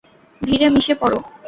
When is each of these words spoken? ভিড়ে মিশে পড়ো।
ভিড়ে 0.41 0.67
মিশে 0.73 0.93
পড়ো। 1.01 1.19